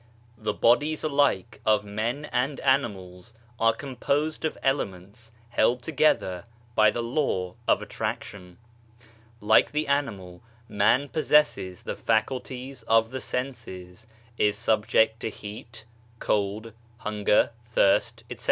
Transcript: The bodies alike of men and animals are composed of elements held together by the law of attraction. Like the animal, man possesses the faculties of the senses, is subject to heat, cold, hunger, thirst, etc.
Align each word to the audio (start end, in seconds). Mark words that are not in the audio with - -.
The 0.39 0.55
bodies 0.55 1.03
alike 1.03 1.61
of 1.63 1.85
men 1.85 2.25
and 2.33 2.59
animals 2.61 3.35
are 3.59 3.71
composed 3.71 4.45
of 4.45 4.57
elements 4.63 5.31
held 5.49 5.83
together 5.83 6.45
by 6.73 6.89
the 6.89 7.03
law 7.03 7.53
of 7.67 7.83
attraction. 7.83 8.57
Like 9.41 9.71
the 9.73 9.85
animal, 9.87 10.41
man 10.67 11.07
possesses 11.07 11.83
the 11.83 11.95
faculties 11.95 12.81
of 12.87 13.11
the 13.11 13.21
senses, 13.21 14.07
is 14.39 14.57
subject 14.57 15.19
to 15.19 15.29
heat, 15.29 15.85
cold, 16.17 16.73
hunger, 16.97 17.51
thirst, 17.67 18.23
etc. 18.27 18.39